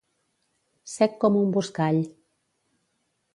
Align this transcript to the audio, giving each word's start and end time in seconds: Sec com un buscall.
Sec 0.93 1.19
com 1.25 1.37
un 1.41 1.51
buscall. 1.59 2.01